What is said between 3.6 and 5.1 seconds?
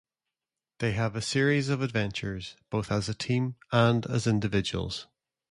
and as individuals.